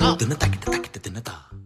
[0.00, 0.26] タキ
[0.58, 1.59] タタキタタタ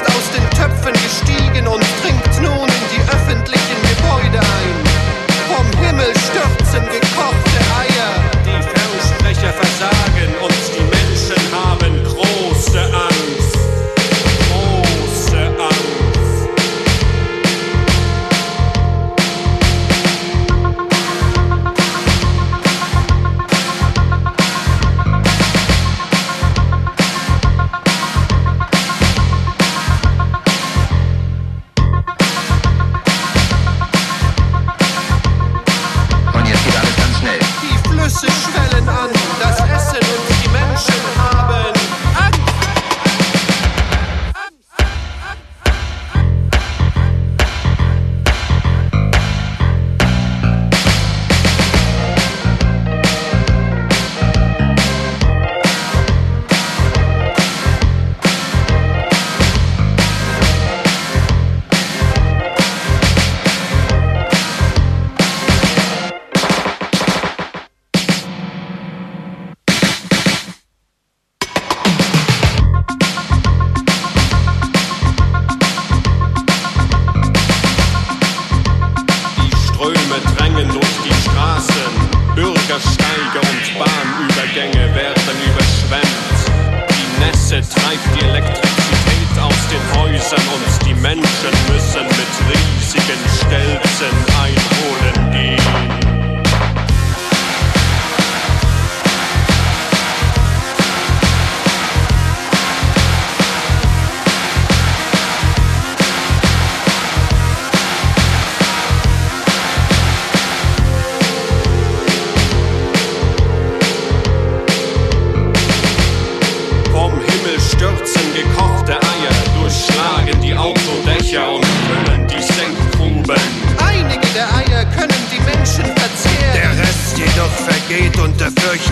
[0.00, 0.33] Christos.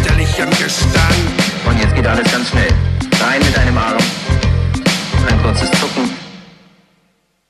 [0.03, 1.69] fürchterlichem Gestank.
[1.69, 2.73] Und jetzt geht alles ganz schnell.
[3.21, 3.99] Rein mit einem Arm,
[5.29, 6.11] ein kurzes Zucken.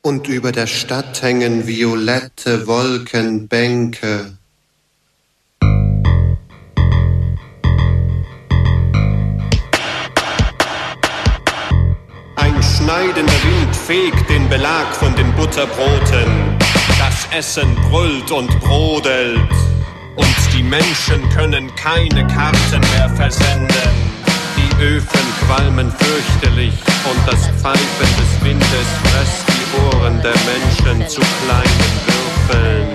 [0.02, 4.36] Und über der Stadt hängen violette Wolkenbänke.
[12.36, 16.58] Ein schneidender Wind fegt den Belag von den Butterbroten.
[16.98, 19.38] Das Essen brüllt und brodelt
[20.16, 23.68] und die Menschen können keine Karten mehr versenden.
[24.56, 26.74] Die Öfen qualmen fürchterlich
[27.04, 32.88] und das Pfeifen des Windes frisst die Ohren der Menschen zu kleinen Würfeln.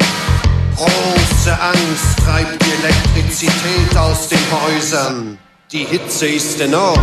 [0.75, 5.37] Große Angst treibt die Elektrizität aus den Häusern.
[5.71, 6.99] Die Hitze ist enorm.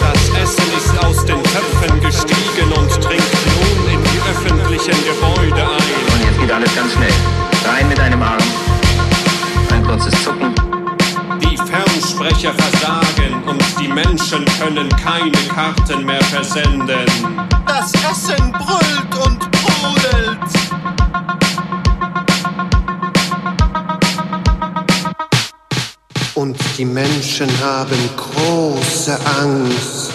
[0.00, 6.14] Das Essen ist aus den Töpfen gestiegen und dringt nun in die öffentlichen Gebäude ein.
[6.14, 7.12] Und jetzt geht alles ganz schnell.
[7.66, 8.79] Rein mit einem Arm.
[9.90, 10.54] Kurzes Zucken.
[11.42, 17.06] Die Fernsprecher versagen und die Menschen können keine Karten mehr versenden.
[17.66, 20.38] Das Essen brüllt und brodelt.
[26.36, 30.12] Und die Menschen haben große Angst.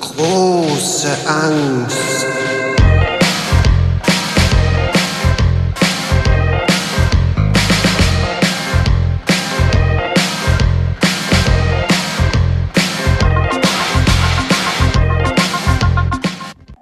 [0.00, 2.39] Große Angst.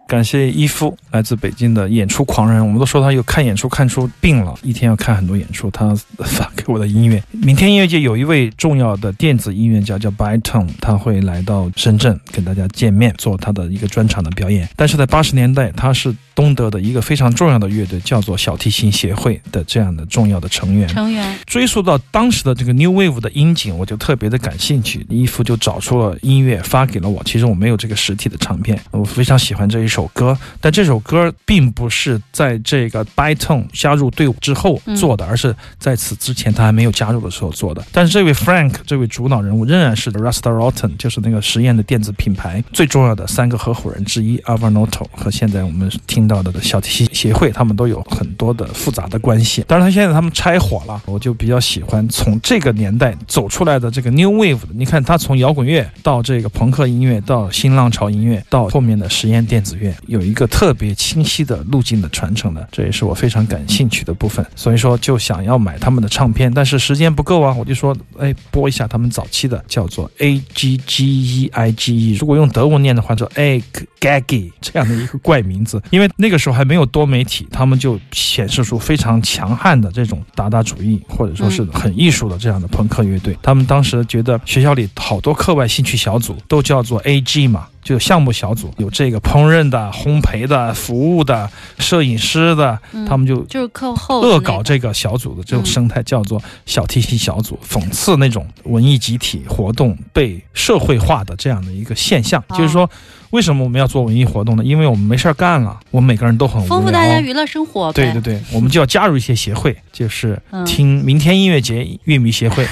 [0.08, 2.64] 感谢伊夫，来自北京的演出狂人。
[2.64, 5.70] 我们都说他有看演出看出病了，一天要看很多演出。
[5.70, 14.66] 他发给我的音乐，明天音乐节有一位重要的电子音乐家叫 Byton，他会来到深圳跟大家见面，做他的一个专场的表演。
[14.74, 20.86] 但是在八十年代，他是东德的一个非常重要的乐队，叫做小提琴协会的这样的重要的成员。
[20.86, 25.04] 成员追溯到当时的这个 New Wave 的音景，我就特别的感兴趣。
[25.08, 37.84] 伊夫就找出了音乐发给了我，其实我没有这个实体的唱片，我非常喜欢这一首歌，但这首歌并不是在这个 Byton 加入队伍之后做的，而是在此之前他还没有加入的时候做的。
[37.90, 49.64] 但是这位 Frank 这位主脑人物仍然是 Rasta Rotten，就是那个实验的电子品牌最重要的三个合伙人之一 Alvarnoto 和现在我们听到的小提琴协会，他们都有很多的复杂的关系。
[49.66, 54.58] 当然，他现在他们拆伙了，我就比较喜欢从这个年代走出来的这个 New Wave。
[54.74, 64.44] 你看，他从摇滚乐到这个朋克音乐，到新浪潮音乐，到后面的实验电子乐，有一个特别清晰的路径的传承的，这也是我非常感兴趣的部分。
[64.54, 73.62] 所以说，就想要买他们的唱片，但是时间不够啊，我就说，哎，播一下他们早期的，叫做 A G G E I G E，如果用德文念的话，叫 Egg
[74.00, 83.38] Gaggy 这样的一个怪名字，因为那个时候还没有多媒体，他们就显示出非常强悍的这种达达主义，或者说是很艺术的这样的朋克乐队。
[83.40, 87.68] 他们当时觉得学校里好多课外兴趣小组都叫做 A G 嘛。
[87.88, 91.48] 就有项目小组，有这个烹饪的、烘焙的、服务的、
[91.78, 102.44] 摄影师的，他们就就是课后恶搞这个小组的这种生态，叫做小提琴小组，讽刺那种文艺集体活动被社会化的这样的一个现象。
[102.50, 102.90] 就是说，
[103.30, 104.62] 为什么我们要做文艺活动呢？
[104.62, 107.90] 因为我们没事儿干了，我们每个人都很丰富大家娱乐生活。
[107.94, 112.66] 对对对，我们就要加入一些协会，就是听明天音乐节乐迷协会，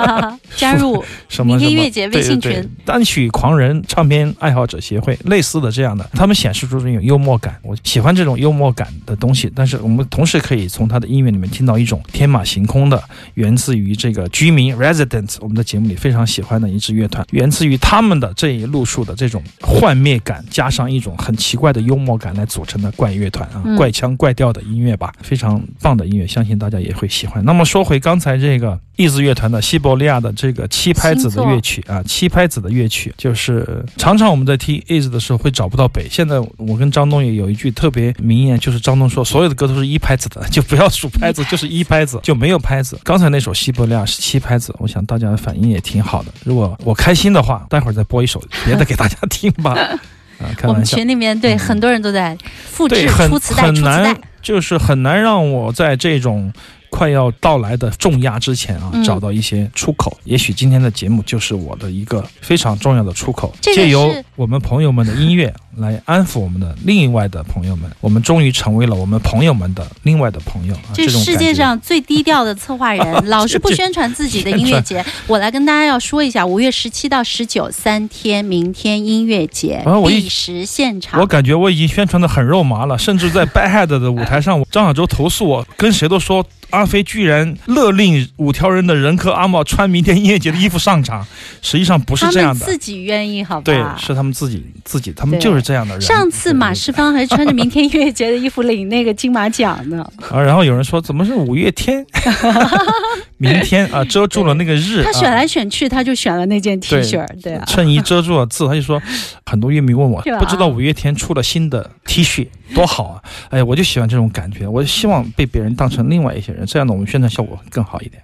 [0.56, 9.50] 加入 什么明天音乐节微信群，单曲狂人唱片爱好者协会，类似的这样的，他们显示出这种幽默感，我喜欢这种幽默感的东西。
[9.54, 13.02] 但是我们同时可以从他的音乐里面听到一种天马行空的，
[13.34, 27.44] 源自于这个居民 residents，我们的节目里非常喜欢的一支乐团，源自于他们的这一路数的这种幻灭感，加上一种很奇怪的幽默感来组成的怪乐团啊，怪腔怪调的音乐吧，非常棒的音乐，相信大家也会喜欢。
[27.44, 36.08] 那么说回刚才这个意子乐团的西伯利亚的这个七拍子的乐曲啊，七拍子的乐曲，就是常常我们在听 is 的时候会找不到北。
[36.10, 42.98] 现在我跟张东也有一句特别名言，就是张东说所有的歌都是一拍子的，就不要数拍子，就是一拍子，就没有拍子。
[43.04, 46.32] 刚才那首西伯利亚是七拍子，我想大家的反应也挺好的。
[46.44, 49.72] 如果我开心的话，待会儿再播一首别的给大家听吧。
[50.40, 50.96] 啊，开我们玩笑。
[50.96, 56.52] 群里面对很多人都在复制，很出磁带，很出磁带难。，就是很难让我在这种
[56.92, 60.14] 快要到来的重压之前啊，嗯找到一些出口。
[60.24, 67.90] 也许今天的节目就是我的一个非常重要的出口，借由我们朋友们的音乐来安抚我们的另外的朋友们。
[68.00, 70.92] 我们终于成为了我们朋友们的另外的朋友啊！
[70.92, 75.02] 这是世界上最低调的策划人， 老是不宣传自己的音乐节。
[75.26, 81.26] 我来跟大家要说一下，五月十七到十九三天，明天音乐节第十现我。
[81.26, 91.24] 感觉我已经宣传的很肉麻了，甚至在 Bad Head 的舞台上， 张小舟投诉我，跟谁都说阿飞居然勒令五条人的人客阿茂穿明天音乐节的衣服上场，
[91.60, 92.66] 实际上不是这样的。
[92.66, 93.62] 自己愿意，好吧？
[93.64, 96.00] 对，是他们自己自己，他们就是这样的人。
[96.02, 100.04] 上次马世芳还穿着明天音乐节的衣服领那个金马奖呢。
[100.30, 102.04] 啊，然后有人说怎么是五月天？
[103.36, 105.02] 明天啊，遮住了那个日。
[105.02, 107.64] 他选啊来选去，他就选了那件 T 对恤，对啊。
[107.66, 109.02] 衬衣遮住了字，他就说，
[109.44, 113.22] 很多乐迷问我，不知道五月天出了新的 T 恤，多好啊！
[113.50, 118.22] 哎呀，我就喜欢这种感觉，我希望被别人当成另外一些人，这样的我们宣传效果会更好一点。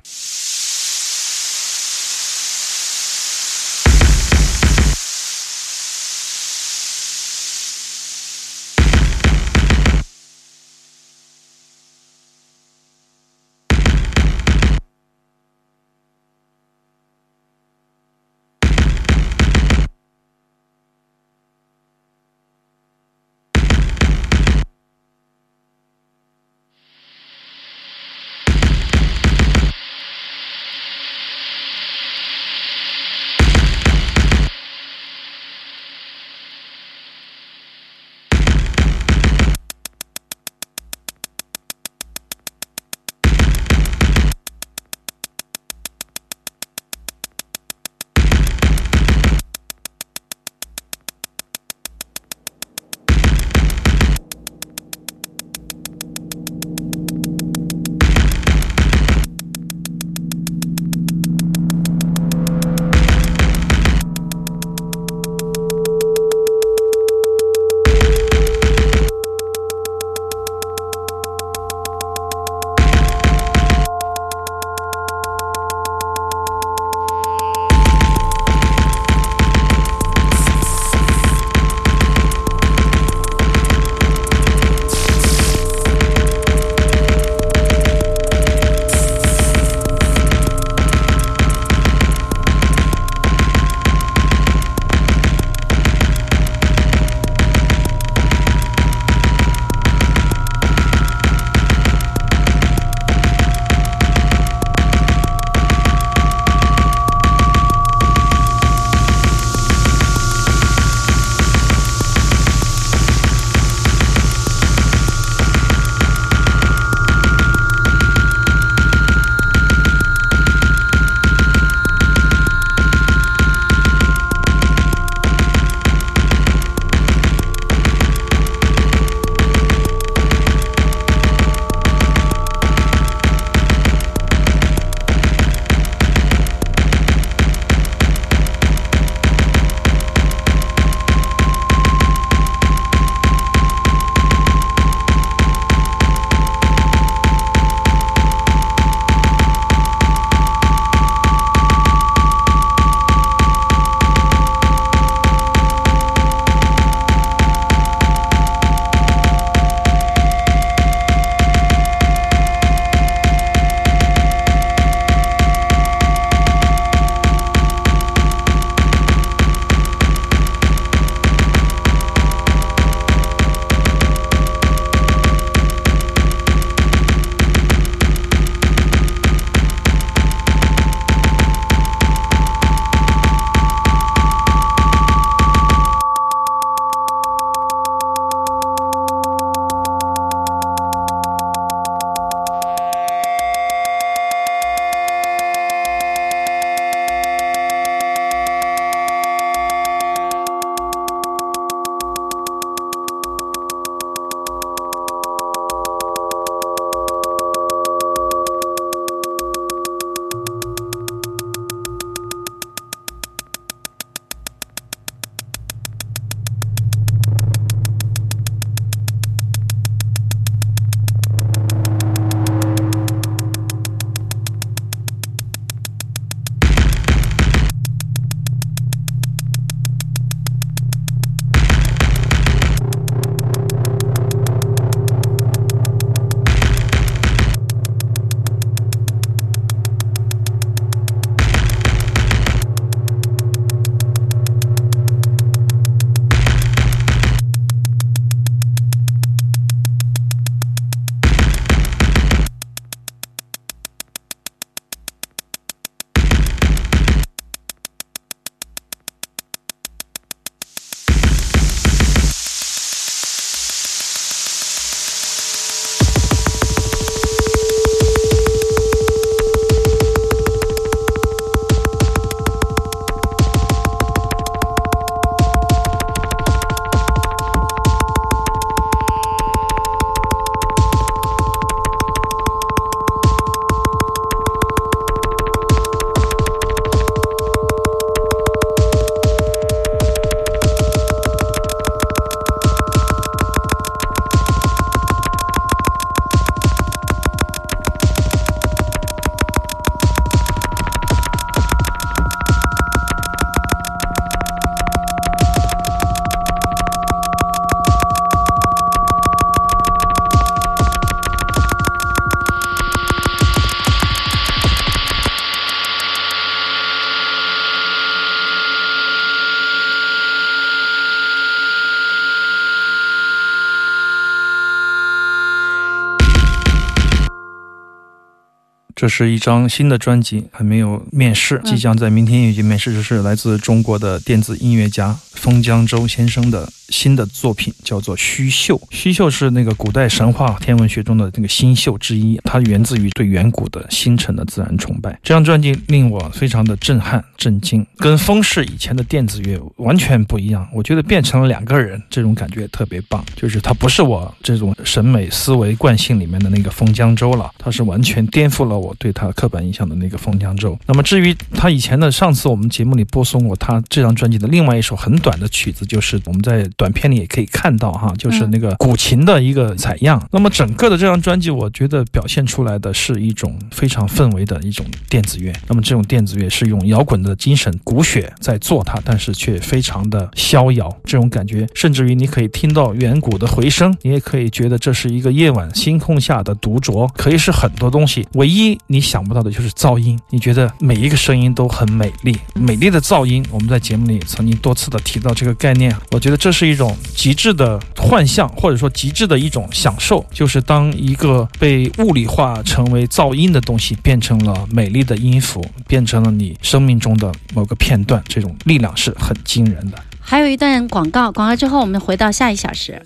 [329.00, 332.92] 这是一张新的专辑，还没有面世，即将在明天音乐节面世。
[332.92, 338.76] 这是来自中国的电子音乐家封江洲先生的新的作品，叫做《虚秀》。
[338.90, 345.18] 虚秀是那个古代神话天文学中的那个星宿之一，它源自于对远古的星辰的自然崇拜。
[345.22, 350.66] 这张专辑令我非常的震撼、震惊，跟风式以前的电子乐完全不一样。
[350.72, 353.24] 我觉得变成了两个人，这种感觉特别棒。
[353.36, 360.78] 就是它不是我这种审美思维惯性里面的那个封江州了，它是完全颠覆了我对他刻板印象的那个封江州。
[360.86, 370.24] 那么至于他以前的，上次我们节目里播送过他这张专辑的另外一首很短的曲子，就是我们在短片里也可以看到哈，就是那个古琴的一个采样。
[370.30, 375.52] 那么整个的这张专辑，我觉得表现出来的是一种非常氛围的一种电子乐。
[375.66, 380.88] 那么这种电子乐是用摇滚的精神骨血在做它，但是却非常的逍遥。
[381.04, 388.24] 这种感觉，甚至于你可以听到远古的回声，你也可以觉得这是一个夜晚星空下的独酌，可以是很多东西。
[388.34, 393.44] 唯一你想不到的就是噪音，你觉得每一个声音都很美丽，美丽的噪音。
[393.50, 409.98] 我们在节目里曾经多次的提到这个概念，我觉得这是一种极致的幻象，或者说极致的一种享受，就是当一个被物理化成为噪音的东西变成了美丽的音符，变成了你生命中的某个片段，这种力量是很惊人的。
[410.20, 413.02] 还有一段广告，广告之后我们回到下一小时。